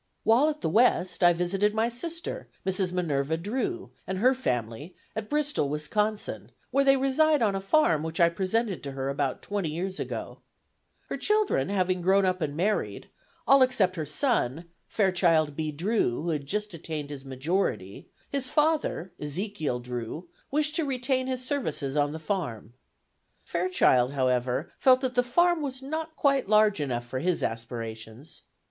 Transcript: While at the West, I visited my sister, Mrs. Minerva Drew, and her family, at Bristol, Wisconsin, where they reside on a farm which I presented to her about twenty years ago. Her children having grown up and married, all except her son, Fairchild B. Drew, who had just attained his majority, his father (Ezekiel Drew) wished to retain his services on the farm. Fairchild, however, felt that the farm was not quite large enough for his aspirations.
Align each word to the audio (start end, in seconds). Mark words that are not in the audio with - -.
While 0.23 0.49
at 0.49 0.61
the 0.61 0.67
West, 0.69 1.21
I 1.23 1.31
visited 1.31 1.75
my 1.75 1.87
sister, 1.87 2.49
Mrs. 2.65 2.91
Minerva 2.91 3.37
Drew, 3.37 3.91
and 4.07 4.17
her 4.17 4.33
family, 4.33 4.95
at 5.15 5.29
Bristol, 5.29 5.69
Wisconsin, 5.69 6.49
where 6.71 6.83
they 6.83 6.97
reside 6.97 7.43
on 7.43 7.53
a 7.53 7.61
farm 7.61 8.01
which 8.01 8.19
I 8.19 8.27
presented 8.29 8.81
to 8.81 8.93
her 8.93 9.09
about 9.09 9.43
twenty 9.43 9.69
years 9.69 9.99
ago. 9.99 10.39
Her 11.09 11.17
children 11.17 11.69
having 11.69 12.01
grown 12.01 12.25
up 12.25 12.41
and 12.41 12.57
married, 12.57 13.11
all 13.45 13.61
except 13.61 13.95
her 13.95 14.07
son, 14.07 14.65
Fairchild 14.87 15.55
B. 15.55 15.71
Drew, 15.71 16.23
who 16.23 16.29
had 16.31 16.47
just 16.47 16.73
attained 16.73 17.11
his 17.11 17.23
majority, 17.23 18.09
his 18.31 18.49
father 18.49 19.13
(Ezekiel 19.19 19.79
Drew) 19.79 20.27
wished 20.49 20.75
to 20.77 20.83
retain 20.83 21.27
his 21.27 21.45
services 21.45 21.95
on 21.95 22.11
the 22.11 22.17
farm. 22.17 22.73
Fairchild, 23.43 24.13
however, 24.13 24.71
felt 24.79 25.01
that 25.01 25.13
the 25.13 25.21
farm 25.21 25.61
was 25.61 25.83
not 25.83 26.15
quite 26.15 26.49
large 26.49 26.79
enough 26.81 27.05
for 27.05 27.19
his 27.19 27.43
aspirations. 27.43 28.41